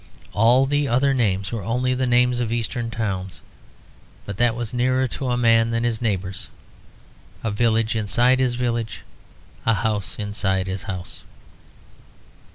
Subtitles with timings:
[0.33, 3.43] All the other names were only the names of Eastern towns;
[4.25, 6.49] but that was nearer to a man than his neighbours;
[7.43, 9.01] a village inside his village,
[9.63, 11.21] a house inside his house.